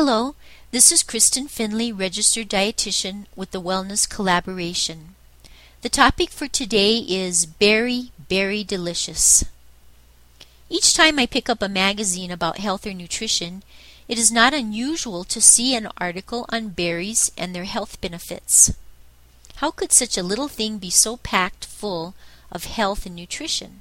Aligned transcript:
Hello, 0.00 0.36
this 0.70 0.92
is 0.92 1.02
Kristen 1.02 1.48
Finley, 1.48 1.90
registered 1.90 2.48
dietitian 2.48 3.26
with 3.34 3.50
the 3.50 3.60
Wellness 3.60 4.08
Collaboration. 4.08 5.16
The 5.82 5.88
topic 5.88 6.30
for 6.30 6.46
today 6.46 6.98
is 6.98 7.46
Berry 7.46 8.12
Berry 8.28 8.62
Delicious. 8.62 9.44
Each 10.70 10.94
time 10.94 11.18
I 11.18 11.26
pick 11.26 11.48
up 11.48 11.60
a 11.60 11.68
magazine 11.68 12.30
about 12.30 12.58
health 12.58 12.86
or 12.86 12.94
nutrition, 12.94 13.64
it 14.06 14.20
is 14.20 14.30
not 14.30 14.54
unusual 14.54 15.24
to 15.24 15.40
see 15.40 15.74
an 15.74 15.88
article 15.98 16.46
on 16.48 16.68
berries 16.68 17.32
and 17.36 17.52
their 17.52 17.64
health 17.64 18.00
benefits. 18.00 18.72
How 19.56 19.72
could 19.72 19.90
such 19.90 20.16
a 20.16 20.22
little 20.22 20.46
thing 20.46 20.78
be 20.78 20.90
so 20.90 21.16
packed 21.16 21.64
full 21.64 22.14
of 22.52 22.66
health 22.66 23.04
and 23.04 23.16
nutrition? 23.16 23.80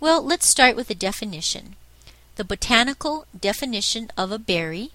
Well, 0.00 0.20
let's 0.24 0.48
start 0.48 0.74
with 0.74 0.90
a 0.90 0.94
definition. 0.96 1.76
The 2.34 2.42
botanical 2.42 3.26
definition 3.38 4.10
of 4.16 4.32
a 4.32 4.40
berry 4.40 4.90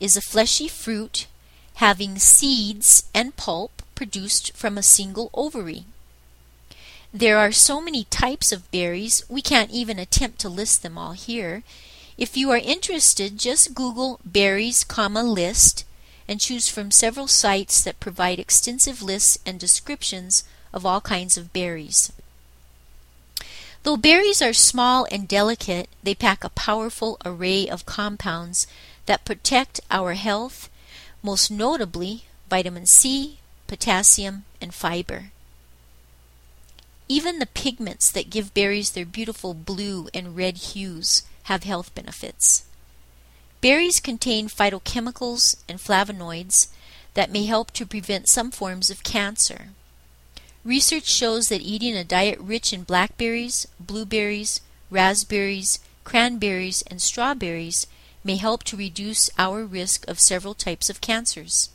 is 0.00 0.16
a 0.16 0.20
fleshy 0.20 0.68
fruit 0.68 1.26
having 1.74 2.18
seeds 2.18 3.04
and 3.14 3.36
pulp 3.36 3.82
produced 3.94 4.56
from 4.56 4.78
a 4.78 4.82
single 4.82 5.30
ovary. 5.34 5.84
There 7.12 7.38
are 7.38 7.52
so 7.52 7.80
many 7.80 8.04
types 8.04 8.52
of 8.52 8.70
berries, 8.70 9.22
we 9.28 9.42
can't 9.42 9.70
even 9.70 9.98
attempt 9.98 10.38
to 10.40 10.48
list 10.48 10.82
them 10.82 10.98
all 10.98 11.12
here. 11.12 11.62
If 12.18 12.36
you 12.36 12.50
are 12.50 12.58
interested, 12.58 13.38
just 13.38 13.74
Google 13.74 14.20
berries, 14.24 14.84
comma, 14.84 15.22
list 15.22 15.84
and 16.28 16.40
choose 16.40 16.68
from 16.68 16.90
several 16.90 17.28
sites 17.28 17.82
that 17.82 18.00
provide 18.00 18.38
extensive 18.38 19.02
lists 19.02 19.38
and 19.46 19.60
descriptions 19.60 20.44
of 20.72 20.84
all 20.84 21.00
kinds 21.00 21.36
of 21.36 21.52
berries. 21.52 22.12
Though 23.82 23.96
berries 23.96 24.42
are 24.42 24.52
small 24.52 25.06
and 25.12 25.28
delicate, 25.28 25.88
they 26.02 26.14
pack 26.14 26.42
a 26.42 26.48
powerful 26.48 27.18
array 27.24 27.68
of 27.68 27.86
compounds 27.86 28.66
that 29.06 29.24
protect 29.24 29.80
our 29.90 30.14
health, 30.14 30.68
most 31.22 31.50
notably 31.50 32.24
vitamin 32.48 32.86
C, 32.86 33.38
potassium, 33.66 34.44
and 34.60 34.74
fiber. 34.74 35.30
Even 37.08 37.38
the 37.38 37.46
pigments 37.46 38.10
that 38.10 38.30
give 38.30 38.54
berries 38.54 38.90
their 38.90 39.06
beautiful 39.06 39.54
blue 39.54 40.08
and 40.12 40.36
red 40.36 40.56
hues 40.56 41.22
have 41.44 41.62
health 41.62 41.94
benefits. 41.94 42.64
Berries 43.60 44.00
contain 44.00 44.48
phytochemicals 44.48 45.56
and 45.68 45.78
flavonoids 45.78 46.68
that 47.14 47.30
may 47.30 47.46
help 47.46 47.70
to 47.72 47.86
prevent 47.86 48.28
some 48.28 48.50
forms 48.50 48.90
of 48.90 49.02
cancer. 49.02 49.68
Research 50.64 51.06
shows 51.06 51.48
that 51.48 51.62
eating 51.62 51.96
a 51.96 52.04
diet 52.04 52.38
rich 52.40 52.72
in 52.72 52.82
blackberries, 52.82 53.66
blueberries, 53.78 54.60
raspberries, 54.90 55.78
cranberries, 56.04 56.82
and 56.82 57.00
strawberries 57.00 57.86
may 58.26 58.36
help 58.36 58.64
to 58.64 58.76
reduce 58.76 59.30
our 59.38 59.64
risk 59.64 60.06
of 60.08 60.18
several 60.18 60.52
types 60.52 60.90
of 60.90 61.00
cancers. 61.00 61.70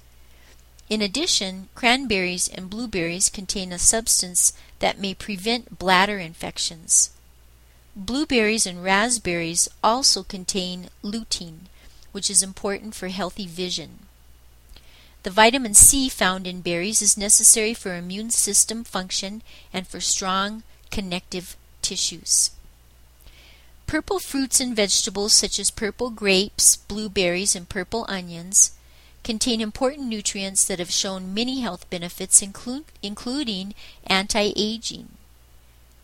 In 0.89 1.01
addition, 1.01 1.69
cranberries 1.73 2.49
and 2.49 2.69
blueberries 2.69 3.29
contain 3.29 3.71
a 3.71 3.79
substance 3.79 4.51
that 4.79 4.99
may 4.99 5.13
prevent 5.13 5.79
bladder 5.79 6.19
infections. 6.19 7.11
Blueberries 7.95 8.65
and 8.65 8.83
raspberries 8.83 9.69
also 9.81 10.23
contain 10.23 10.89
lutein, 11.01 11.69
which 12.11 12.29
is 12.29 12.43
important 12.43 12.93
for 12.95 13.07
healthy 13.07 13.47
vision. 13.47 13.99
The 15.23 15.29
vitamin 15.29 15.73
C 15.73 16.09
found 16.09 16.45
in 16.45 16.59
berries 16.59 17.01
is 17.01 17.15
necessary 17.15 17.73
for 17.73 17.95
immune 17.95 18.31
system 18.31 18.83
function 18.83 19.43
and 19.71 19.87
for 19.87 20.01
strong 20.01 20.63
connective 20.89 21.55
tissues. 21.81 22.51
Purple 23.91 24.19
fruits 24.19 24.61
and 24.61 24.73
vegetables 24.73 25.33
such 25.33 25.59
as 25.59 25.69
purple 25.69 26.11
grapes, 26.11 26.77
blueberries, 26.77 27.57
and 27.57 27.67
purple 27.67 28.05
onions 28.07 28.71
contain 29.21 29.59
important 29.59 30.07
nutrients 30.07 30.63
that 30.63 30.79
have 30.79 30.89
shown 30.89 31.33
many 31.33 31.59
health 31.59 31.89
benefits, 31.89 32.41
including 32.41 33.75
anti 34.07 34.53
aging. 34.55 35.09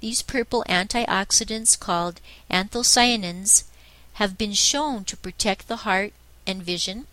These 0.02 0.22
purple 0.22 0.66
antioxidants, 0.68 1.80
called 1.80 2.20
anthocyanins, 2.52 3.64
have 4.16 4.38
been 4.38 4.52
shown 4.52 5.06
to 5.06 5.16
protect 5.16 5.70
the 5.70 5.84
heart 5.88 6.12
and 6.46 6.62
vision, 6.62 7.08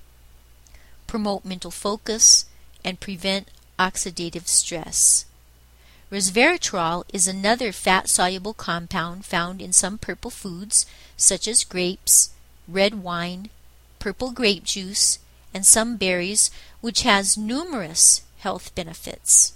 promote 1.06 1.44
mental 1.44 1.70
focus, 1.70 2.46
and 2.84 2.98
prevent 2.98 3.46
oxidative 3.78 4.48
stress. 4.48 5.24
Resveratrol 6.10 7.04
is 7.12 7.26
another 7.26 7.72
fat-soluble 7.72 8.54
compound 8.54 9.24
found 9.24 9.62
in 9.62 9.72
some 9.72 9.98
purple 9.98 10.30
foods 10.30 10.86
such 11.16 11.48
as 11.48 11.64
grapes, 11.64 12.30
red 12.68 13.02
wine, 13.02 13.48
purple 13.98 14.30
grape 14.30 14.64
juice, 14.64 15.18
and 15.52 15.64
some 15.64 15.96
berries 15.96 16.50
which 16.80 17.02
has 17.02 17.38
numerous 17.38 18.22
health 18.38 18.74
benefits. 18.74 19.54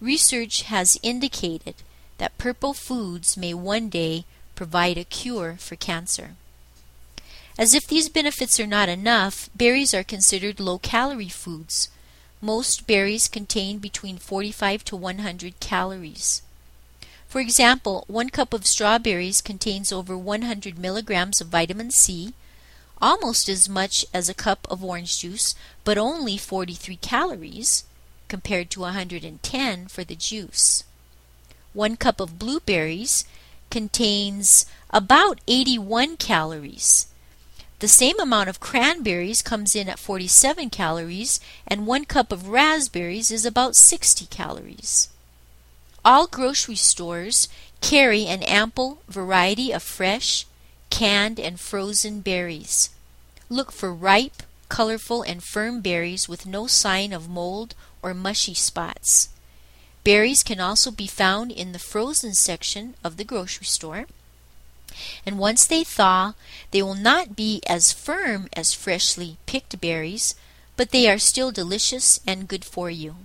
Research 0.00 0.62
has 0.62 0.98
indicated 1.02 1.74
that 2.18 2.38
purple 2.38 2.72
foods 2.72 3.36
may 3.36 3.52
one 3.52 3.88
day 3.88 4.24
provide 4.54 4.96
a 4.96 5.04
cure 5.04 5.56
for 5.58 5.76
cancer. 5.76 6.36
As 7.58 7.74
if 7.74 7.86
these 7.86 8.08
benefits 8.08 8.58
are 8.58 8.66
not 8.66 8.88
enough, 8.88 9.50
berries 9.54 9.92
are 9.92 10.02
considered 10.02 10.58
low-calorie 10.58 11.28
foods, 11.28 11.90
most 12.42 12.88
berries 12.88 13.28
contain 13.28 13.78
between 13.78 14.18
45 14.18 14.84
to 14.86 14.96
100 14.96 15.60
calories. 15.60 16.42
For 17.28 17.40
example, 17.40 18.04
one 18.08 18.28
cup 18.28 18.52
of 18.52 18.66
strawberries 18.66 19.40
contains 19.40 19.92
over 19.92 20.18
100 20.18 20.76
milligrams 20.76 21.40
of 21.40 21.46
vitamin 21.46 21.92
C, 21.92 22.34
almost 23.00 23.48
as 23.48 23.68
much 23.68 24.04
as 24.12 24.28
a 24.28 24.34
cup 24.34 24.66
of 24.68 24.82
orange 24.84 25.20
juice, 25.20 25.54
but 25.84 25.96
only 25.96 26.36
43 26.36 26.96
calories, 26.96 27.84
compared 28.28 28.70
to 28.70 28.80
110 28.80 29.86
for 29.86 30.02
the 30.04 30.16
juice. 30.16 30.84
One 31.72 31.96
cup 31.96 32.20
of 32.20 32.38
blueberries 32.38 33.24
contains 33.70 34.66
about 34.90 35.40
81 35.46 36.16
calories, 36.18 37.06
the 37.82 37.88
same 37.88 38.20
amount 38.20 38.48
of 38.48 38.60
cranberries 38.60 39.42
comes 39.42 39.74
in 39.74 39.88
at 39.88 39.98
47 39.98 40.70
calories, 40.70 41.40
and 41.66 41.84
one 41.84 42.04
cup 42.04 42.30
of 42.30 42.46
raspberries 42.46 43.32
is 43.32 43.44
about 43.44 43.74
60 43.74 44.26
calories. 44.26 45.08
All 46.04 46.28
grocery 46.28 46.76
stores 46.76 47.48
carry 47.80 48.24
an 48.26 48.44
ample 48.44 49.02
variety 49.08 49.72
of 49.72 49.82
fresh, 49.82 50.46
canned, 50.90 51.40
and 51.40 51.58
frozen 51.58 52.20
berries. 52.20 52.90
Look 53.48 53.72
for 53.72 53.92
ripe, 53.92 54.44
colorful, 54.68 55.22
and 55.22 55.42
firm 55.42 55.80
berries 55.80 56.28
with 56.28 56.46
no 56.46 56.68
sign 56.68 57.12
of 57.12 57.28
mold 57.28 57.74
or 58.00 58.14
mushy 58.14 58.54
spots. 58.54 59.28
Berries 60.04 60.44
can 60.44 60.60
also 60.60 60.92
be 60.92 61.08
found 61.08 61.50
in 61.50 61.72
the 61.72 61.80
frozen 61.80 62.34
section 62.34 62.94
of 63.02 63.16
the 63.16 63.24
grocery 63.24 63.66
store. 63.66 64.06
And 65.24 65.38
once 65.38 65.66
they 65.66 65.84
thaw, 65.84 66.34
they 66.70 66.82
will 66.82 66.94
not 66.94 67.36
be 67.36 67.62
as 67.66 67.92
firm 67.92 68.48
as 68.54 68.74
freshly 68.74 69.38
picked 69.46 69.80
berries, 69.80 70.34
but 70.76 70.90
they 70.90 71.08
are 71.08 71.18
still 71.18 71.50
delicious 71.50 72.20
and 72.26 72.48
good 72.48 72.64
for 72.64 72.90
you. 72.90 73.16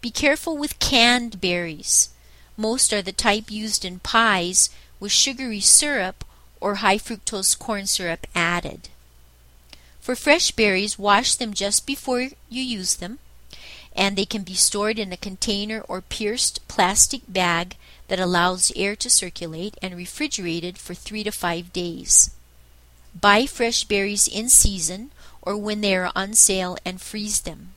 Be 0.00 0.10
careful 0.10 0.56
with 0.56 0.78
canned 0.78 1.40
berries. 1.40 2.10
Most 2.56 2.92
are 2.92 3.02
the 3.02 3.12
type 3.12 3.50
used 3.50 3.84
in 3.84 4.00
pies 4.00 4.70
with 5.00 5.12
sugary 5.12 5.60
syrup 5.60 6.24
or 6.60 6.76
high 6.76 6.98
fructose 6.98 7.58
corn 7.58 7.86
syrup 7.86 8.26
added. 8.34 8.88
For 10.00 10.14
fresh 10.14 10.52
berries, 10.52 10.98
wash 10.98 11.34
them 11.34 11.52
just 11.52 11.86
before 11.86 12.20
you 12.48 12.62
use 12.62 12.96
them, 12.96 13.18
and 13.96 14.16
they 14.16 14.26
can 14.26 14.42
be 14.42 14.54
stored 14.54 14.98
in 14.98 15.12
a 15.12 15.16
container 15.16 15.80
or 15.88 16.00
pierced 16.00 16.66
plastic 16.68 17.22
bag 17.26 17.76
that 18.08 18.20
allows 18.20 18.70
air 18.76 18.94
to 18.94 19.10
circulate 19.10 19.76
and 19.80 19.96
refrigerated 19.96 20.78
for 20.78 20.94
three 20.94 21.24
to 21.24 21.32
five 21.32 21.72
days. 21.72 22.30
Buy 23.18 23.46
fresh 23.46 23.84
berries 23.84 24.28
in 24.28 24.48
season 24.48 25.10
or 25.40 25.56
when 25.56 25.80
they 25.80 25.96
are 25.96 26.12
on 26.14 26.34
sale 26.34 26.76
and 26.84 27.00
freeze 27.00 27.40
them. 27.40 27.70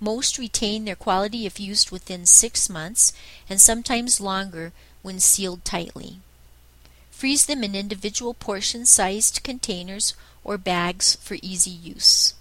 Most 0.00 0.38
retain 0.38 0.86
their 0.86 0.96
quality 0.96 1.44
if 1.44 1.60
used 1.60 1.90
within 1.90 2.24
six 2.24 2.70
months 2.70 3.12
and 3.48 3.60
sometimes 3.60 4.20
longer 4.20 4.72
when 5.02 5.20
sealed 5.20 5.64
tightly. 5.64 6.20
Freeze 7.10 7.44
them 7.44 7.62
in 7.62 7.74
individual 7.74 8.32
portion 8.32 8.86
sized 8.86 9.42
containers 9.42 10.14
or 10.42 10.56
bags 10.56 11.16
for 11.16 11.36
easy 11.42 11.70
use. 11.70 12.32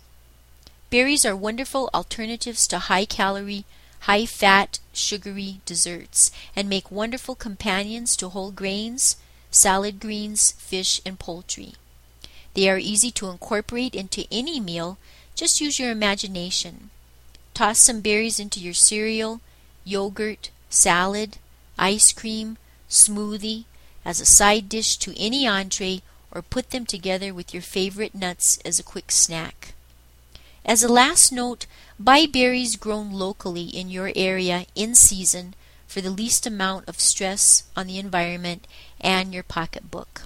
Berries 0.90 1.24
are 1.24 1.36
wonderful 1.36 1.88
alternatives 1.94 2.66
to 2.68 2.80
high 2.80 3.06
calorie, 3.06 3.66
high 4.02 4.26
fat, 4.26 4.80
sugary 4.92 5.62
desserts, 5.64 6.32
and 6.56 6.68
make 6.68 6.90
wonderful 6.90 7.36
companions 7.36 8.16
to 8.18 8.30
whole 8.30 8.50
grains, 8.50 9.16
salad 9.52 10.00
greens, 10.00 10.54
fish, 10.54 11.00
and 11.06 11.20
poultry. 11.20 11.74
They 12.56 12.68
are 12.70 12.80
easy 12.80 13.12
to 13.12 13.30
incorporate 13.30 13.94
into 13.94 14.26
any 14.32 14.60
meal, 14.60 14.98
just 15.36 15.62
use 15.62 15.78
your 15.78 15.92
imagination. 15.92 16.90
Toss 17.54 17.78
some 17.78 18.02
berries 18.02 18.40
into 18.40 18.60
your 18.60 18.74
cereal, 18.74 19.42
yogurt, 19.84 20.50
salad, 20.72 21.38
ice 21.78 22.12
cream, 22.12 22.58
smoothie, 22.90 23.66
as 24.04 24.20
a 24.20 24.26
side 24.26 24.68
dish 24.68 24.98
to 24.98 25.18
any 25.20 25.46
entree, 25.46 26.02
or 26.32 26.42
put 26.42 26.72
them 26.72 26.88
together 26.88 27.32
with 27.32 27.54
your 27.54 27.62
favorite 27.62 28.16
nuts 28.16 28.58
as 28.66 28.80
a 28.80 28.84
quick 28.84 29.12
snack. 29.12 29.76
As 30.66 30.84
a 30.84 30.92
last 30.92 31.32
note, 31.32 31.66
buy 32.00 32.26
berries 32.26 32.76
grown 32.76 33.12
locally 33.12 33.64
in 33.64 33.90
your 33.90 34.12
area 34.16 34.66
in 34.76 34.96
season 34.96 35.54
for 35.88 36.02
the 36.02 36.12
least 36.12 36.46
amount 36.46 36.88
of 36.88 37.00
stress 37.00 37.64
on 37.76 37.88
the 37.88 37.98
environment 37.98 38.68
and 39.02 39.34
your 39.34 39.44
pocketbook. 39.44 40.22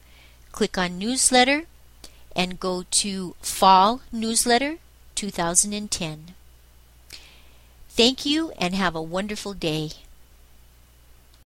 Click 0.53 0.79
on 0.79 0.99
Newsletter 0.99 1.67
and 2.35 2.61
go 2.61 2.85
to 2.91 3.35
Fall 3.41 4.03
Newsletter 4.12 4.79
2010. 5.15 6.35
Thank 7.91 8.25
you 8.25 8.53
and 8.59 8.75
have 8.75 8.94
a 8.94 9.03
wonderful 9.03 9.53
day. 9.53 9.91